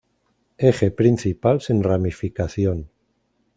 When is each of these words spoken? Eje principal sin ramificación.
Eje 0.69 0.89
principal 0.89 1.57
sin 1.65 1.77
ramificación. 1.89 2.79